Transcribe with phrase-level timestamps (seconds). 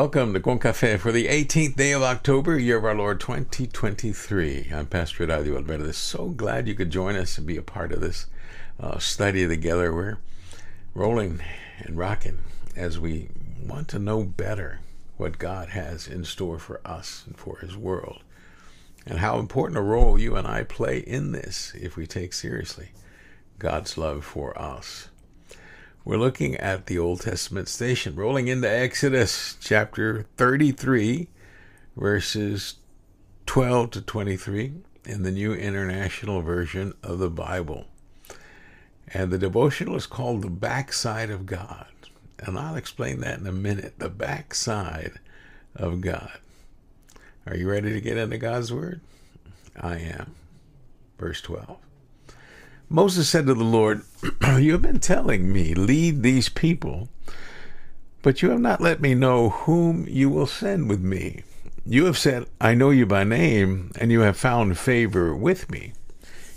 [0.00, 4.70] Welcome to Con Cafe for the 18th day of October, year of our Lord 2023.
[4.72, 5.90] I'm Pastor Eladio Valverde.
[5.90, 8.26] So glad you could join us and be a part of this
[8.78, 9.92] uh, study together.
[9.92, 10.18] We're
[10.94, 11.40] rolling
[11.80, 12.38] and rocking
[12.76, 13.30] as we
[13.60, 14.78] want to know better
[15.16, 18.22] what God has in store for us and for His world,
[19.04, 22.90] and how important a role you and I play in this if we take seriously
[23.58, 25.08] God's love for us.
[26.04, 31.28] We're looking at the Old Testament station, rolling into Exodus chapter 33,
[31.96, 32.76] verses
[33.46, 34.72] 12 to 23
[35.04, 37.86] in the New International Version of the Bible.
[39.12, 41.88] And the devotional is called The Backside of God.
[42.38, 43.98] And I'll explain that in a minute.
[43.98, 45.18] The backside
[45.74, 46.38] of God.
[47.46, 49.00] Are you ready to get into God's Word?
[49.78, 50.34] I am.
[51.18, 51.76] Verse 12.
[52.90, 54.02] Moses said to the Lord,
[54.58, 57.10] You have been telling me, lead these people,
[58.22, 61.42] but you have not let me know whom you will send with me.
[61.84, 65.92] You have said, I know you by name, and you have found favor with me.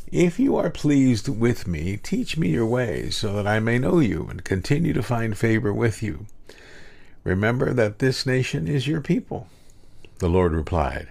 [0.10, 4.00] If you are pleased with me, teach me your ways, so that I may know
[4.00, 6.28] you and continue to find favor with you.
[7.26, 9.48] Remember that this nation is your people.
[10.20, 11.10] The Lord replied,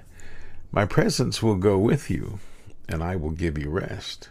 [0.72, 2.40] My presence will go with you,
[2.88, 4.30] and I will give you rest.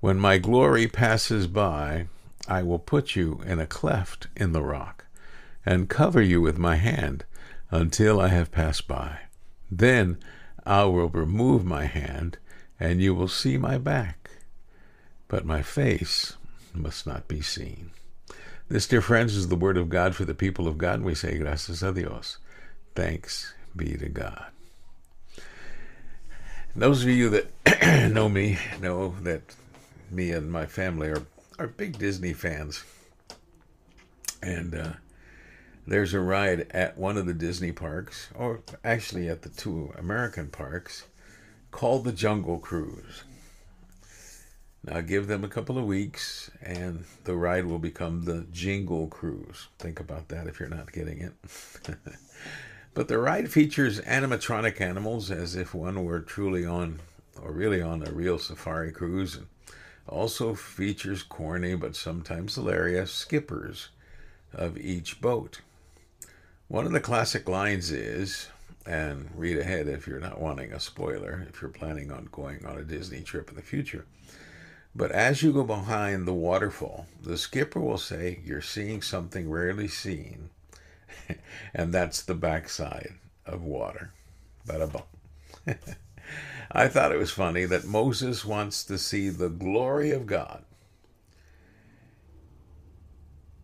[0.00, 2.06] When my glory passes by,
[2.46, 5.06] I will put you in a cleft in the rock,
[5.66, 7.24] and cover you with my hand
[7.70, 9.18] until I have passed by.
[9.70, 10.18] Then
[10.64, 12.38] I will remove my hand,
[12.78, 14.30] and you will see my back,
[15.26, 16.36] but my face
[16.72, 17.90] must not be seen.
[18.68, 21.14] This, dear friends, is the word of God for the people of God, and we
[21.14, 22.38] say, Gracias a Dios.
[22.94, 24.46] Thanks be to God.
[26.76, 29.42] Those of you that know me know that
[30.10, 31.26] me and my family are,
[31.58, 32.84] are big Disney fans.
[34.42, 34.92] And uh,
[35.86, 40.48] there's a ride at one of the Disney parks, or actually at the two American
[40.48, 41.04] parks,
[41.70, 43.24] called the Jungle Cruise.
[44.84, 49.68] Now give them a couple of weeks, and the ride will become the Jingle Cruise.
[49.78, 51.32] Think about that if you're not getting it.
[52.94, 57.00] but the ride features animatronic animals as if one were truly on,
[57.42, 59.36] or really on, a real safari cruise.
[59.36, 59.46] And
[60.08, 63.88] also features corny but sometimes hilarious skippers
[64.52, 65.60] of each boat.
[66.68, 68.48] One of the classic lines is,
[68.84, 72.78] and read ahead if you're not wanting a spoiler, if you're planning on going on
[72.78, 74.04] a Disney trip in the future.
[74.94, 79.88] But as you go behind the waterfall, the skipper will say, You're seeing something rarely
[79.88, 80.50] seen,
[81.74, 83.14] and that's the backside
[83.46, 84.12] of water.
[84.66, 85.76] Bada bum.
[86.70, 90.64] I thought it was funny that Moses wants to see the glory of God.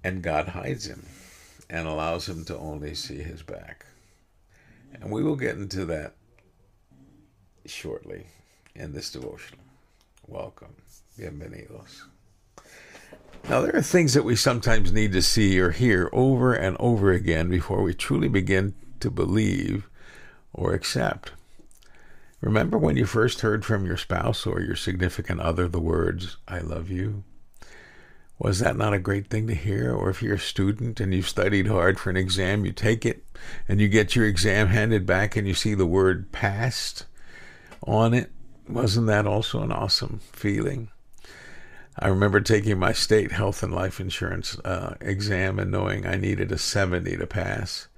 [0.02, 1.04] And God hides him
[1.68, 3.84] and allows him to only see his back.
[4.94, 6.14] And we will get into that
[7.66, 8.26] shortly
[8.74, 9.64] in this devotional.
[10.26, 10.74] Welcome.
[11.18, 12.02] Bienvenidos.
[13.48, 17.12] Now, there are things that we sometimes need to see or hear over and over
[17.12, 19.88] again before we truly begin to believe
[20.54, 21.32] or accept.
[22.44, 26.58] Remember when you first heard from your spouse or your significant other the words, I
[26.58, 27.24] love you?
[28.38, 29.94] Was that not a great thing to hear?
[29.94, 33.24] Or if you're a student and you've studied hard for an exam, you take it
[33.66, 37.06] and you get your exam handed back and you see the word passed
[37.86, 38.30] on it.
[38.68, 40.90] Wasn't that also an awesome feeling?
[41.98, 46.52] I remember taking my state health and life insurance uh, exam and knowing I needed
[46.52, 47.88] a 70 to pass.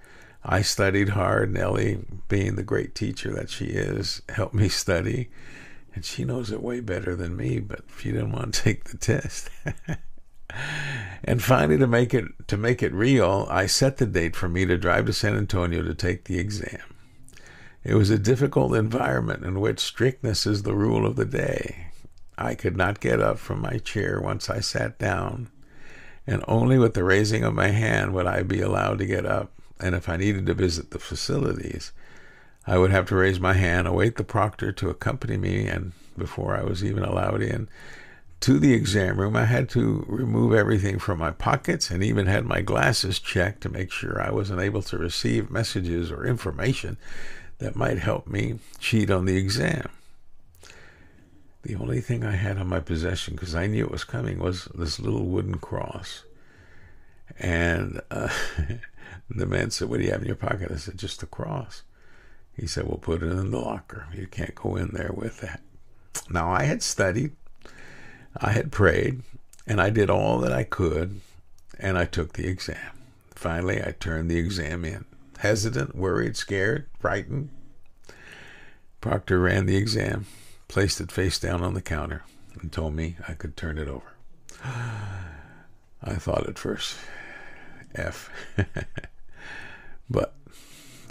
[0.48, 1.52] I studied hard.
[1.52, 1.98] Nellie,
[2.28, 5.28] being the great teacher that she is, helped me study.
[5.92, 8.96] And she knows it way better than me, but she didn't want to take the
[8.96, 9.50] test.
[11.24, 14.64] and finally to make it to make it real, I set the date for me
[14.66, 16.94] to drive to San Antonio to take the exam.
[17.82, 21.88] It was a difficult environment in which strictness is the rule of the day.
[22.38, 25.50] I could not get up from my chair once I sat down,
[26.26, 29.52] and only with the raising of my hand would I be allowed to get up.
[29.80, 31.92] And if I needed to visit the facilities,
[32.66, 36.56] I would have to raise my hand, await the proctor to accompany me, and before
[36.56, 37.68] I was even allowed in
[38.40, 42.44] to the exam room, I had to remove everything from my pockets and even had
[42.44, 46.96] my glasses checked to make sure I wasn't able to receive messages or information
[47.58, 49.88] that might help me cheat on the exam.
[51.62, 54.66] The only thing I had on my possession, because I knew it was coming, was
[54.74, 56.22] this little wooden cross.
[57.40, 58.28] And uh,
[59.28, 60.70] the man said, What do you have in your pocket?
[60.70, 61.82] I said, Just the cross.
[62.54, 64.06] He said, Well, put it in the locker.
[64.14, 65.60] You can't go in there with that.
[66.30, 67.32] Now, I had studied,
[68.36, 69.22] I had prayed,
[69.66, 71.20] and I did all that I could,
[71.78, 72.92] and I took the exam.
[73.34, 75.04] Finally, I turned the exam in.
[75.38, 77.50] Hesitant, worried, scared, frightened.
[79.00, 80.26] Proctor ran the exam,
[80.68, 82.22] placed it face down on the counter,
[82.60, 84.14] and told me I could turn it over.
[84.64, 86.96] I thought at first,
[87.94, 88.30] F.
[90.08, 90.34] but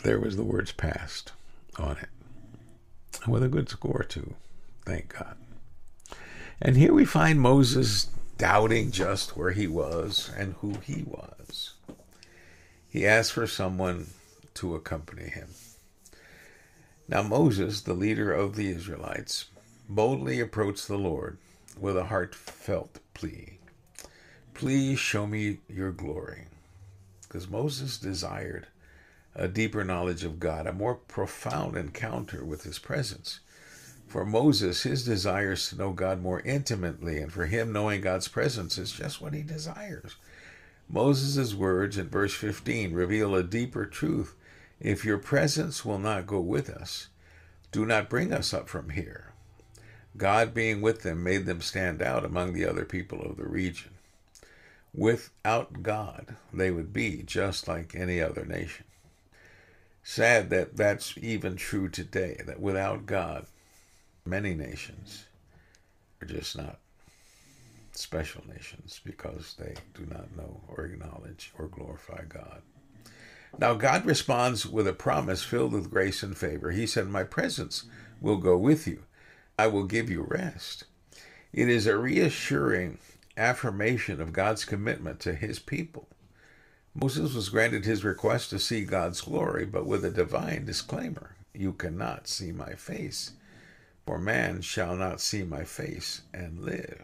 [0.03, 1.31] there was the words passed
[1.77, 2.09] on it.
[3.27, 4.35] With a good score, too.
[4.85, 5.35] Thank God.
[6.61, 11.73] And here we find Moses doubting just where he was and who he was.
[12.87, 14.07] He asked for someone
[14.55, 15.49] to accompany him.
[17.07, 19.45] Now, Moses, the leader of the Israelites,
[19.89, 21.37] boldly approached the Lord
[21.79, 23.59] with a heartfelt plea
[24.55, 26.45] Please show me your glory.
[27.23, 28.67] Because Moses desired
[29.35, 33.41] a deeper knowledge of God, a more profound encounter with his presence.
[34.07, 38.27] For Moses, his desire is to know God more intimately, and for him, knowing God's
[38.27, 40.15] presence is just what he desires.
[40.87, 44.35] Moses' words in verse 15 reveal a deeper truth.
[44.79, 47.07] If your presence will not go with us,
[47.71, 49.33] do not bring us up from here.
[50.15, 53.91] God being with them made them stand out among the other people of the region.
[54.93, 58.85] Without God, they would be just like any other nation.
[60.07, 63.47] Sad that that's even true today, that without God,
[64.23, 65.25] many nations
[66.21, 66.77] are just not
[67.91, 72.61] special nations because they do not know or acknowledge or glorify God.
[73.57, 76.69] Now, God responds with a promise filled with grace and favor.
[76.69, 77.85] He said, My presence
[78.21, 79.05] will go with you,
[79.57, 80.83] I will give you rest.
[81.51, 82.99] It is a reassuring
[83.35, 86.07] affirmation of God's commitment to his people.
[86.95, 91.73] Moses was granted his request to see God's glory, but with a divine disclaimer You
[91.73, 93.33] cannot see my face,
[94.05, 97.03] for man shall not see my face and live.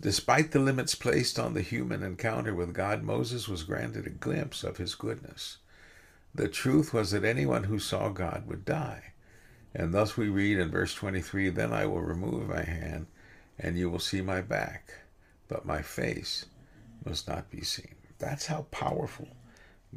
[0.00, 4.64] Despite the limits placed on the human encounter with God, Moses was granted a glimpse
[4.64, 5.58] of his goodness.
[6.34, 9.12] The truth was that anyone who saw God would die.
[9.74, 13.06] And thus we read in verse 23 Then I will remove my hand,
[13.58, 14.92] and you will see my back
[15.48, 16.46] but my face
[17.04, 17.94] must not be seen.
[18.18, 19.28] That's how powerful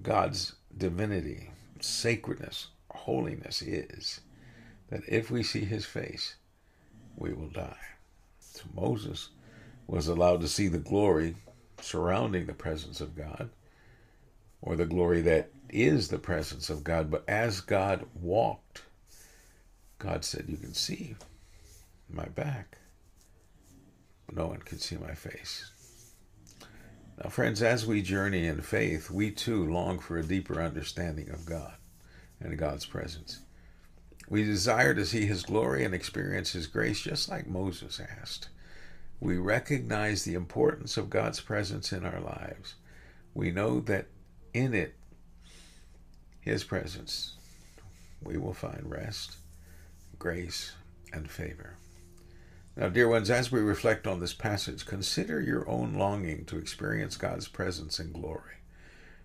[0.01, 4.21] God's divinity, sacredness, holiness is.
[4.89, 6.35] That if we see his face,
[7.15, 7.75] we will die.
[8.39, 9.29] So Moses
[9.87, 11.35] was allowed to see the glory
[11.81, 13.49] surrounding the presence of God,
[14.61, 17.11] or the glory that is the presence of God.
[17.11, 18.81] But as God walked,
[19.99, 21.15] God said, You can see
[22.09, 22.77] my back
[24.31, 25.71] no one can see my face.
[27.21, 31.47] Now, friends, as we journey in faith, we too long for a deeper understanding of
[31.47, 31.73] God
[32.39, 33.39] and God's presence.
[34.29, 38.49] We desire to see His glory and experience His grace just like Moses asked.
[39.19, 42.75] We recognize the importance of God's presence in our lives.
[43.33, 44.05] We know that
[44.53, 44.93] in it,
[46.39, 47.33] His presence,
[48.21, 49.37] we will find rest,
[50.19, 50.73] grace,
[51.11, 51.77] and favor.
[52.79, 57.17] Now, dear ones, as we reflect on this passage, consider your own longing to experience
[57.17, 58.57] God's presence and glory.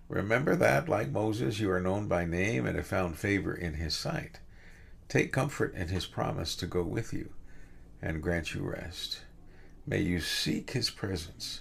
[0.09, 3.93] Remember that, like Moses, you are known by name and have found favor in his
[3.93, 4.41] sight.
[5.07, 7.29] Take comfort in his promise to go with you
[8.01, 9.21] and grant you rest.
[9.87, 11.61] May you seek his presence,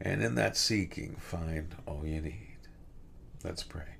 [0.00, 2.58] and in that seeking find all you need.
[3.42, 3.96] Let's pray.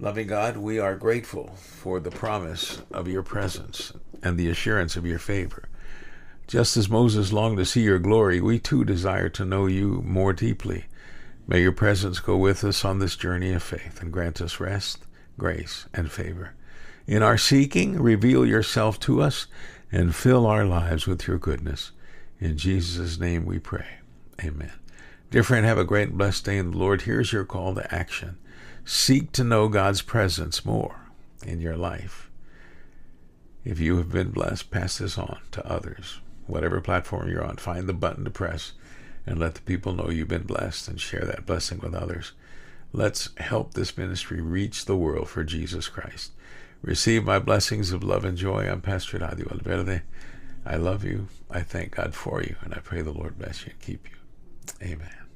[0.00, 5.06] Loving God, we are grateful for the promise of your presence and the assurance of
[5.06, 5.68] your favor.
[6.48, 10.32] Just as Moses longed to see your glory, we too desire to know you more
[10.32, 10.86] deeply.
[11.46, 15.04] May your presence go with us on this journey of faith and grant us rest,
[15.36, 16.54] grace, and favor.
[17.06, 19.46] In our seeking, reveal yourself to us
[19.92, 21.90] and fill our lives with your goodness.
[22.40, 23.98] In Jesus' name we pray.
[24.42, 24.72] Amen.
[25.30, 27.02] Dear friend, have a great and blessed day in the Lord.
[27.02, 28.38] Here's your call to action.
[28.86, 31.10] Seek to know God's presence more
[31.46, 32.30] in your life.
[33.66, 36.20] If you have been blessed, pass this on to others.
[36.48, 38.72] Whatever platform you're on, find the button to press
[39.26, 42.32] and let the people know you've been blessed and share that blessing with others.
[42.92, 46.32] Let's help this ministry reach the world for Jesus Christ.
[46.80, 48.66] Receive my blessings of love and joy.
[48.66, 50.02] I'm Pastor Eladio Valverde.
[50.64, 51.28] I love you.
[51.50, 54.16] I thank God for you, and I pray the Lord bless you and keep you.
[54.82, 55.27] Amen.